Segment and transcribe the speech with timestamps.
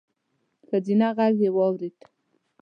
[0.67, 1.97] ښځينه غږ يې واورېد: